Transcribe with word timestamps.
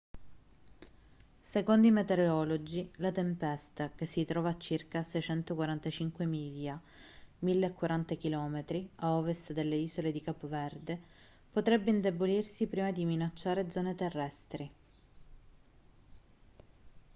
secondo 1.41 1.85
i 1.85 1.91
meteorologi 1.91 2.89
la 2.95 3.11
tempesta 3.11 3.91
che 3.91 4.07
si 4.07 4.25
trova 4.25 4.49
a 4.49 4.57
circa 4.57 5.03
645 5.03 6.25
miglia 6.25 6.81
1.040 7.43 8.17
km 8.17 8.89
a 8.95 9.11
ovest 9.13 9.53
delle 9.53 9.75
isole 9.75 10.11
di 10.11 10.23
capo 10.23 10.47
verde 10.47 10.99
potrebbe 11.51 11.91
indebolirsi 11.91 12.65
prima 12.65 12.91
di 12.91 13.05
minacciare 13.05 13.69
zone 13.69 13.93
terrestri 13.93 14.71